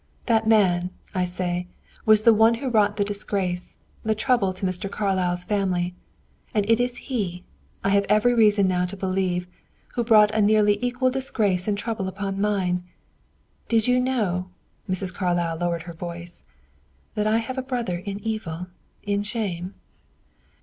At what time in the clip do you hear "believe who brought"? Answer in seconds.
8.97-10.31